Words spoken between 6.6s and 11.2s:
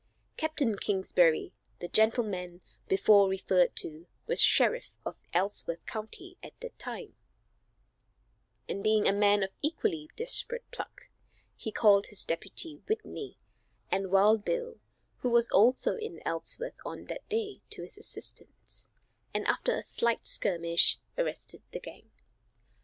time, and being a man of equally desperate pluck,